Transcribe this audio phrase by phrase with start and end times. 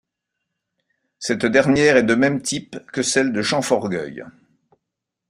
[1.19, 4.25] Cette dernière est de même type que celle de Champforgeuil.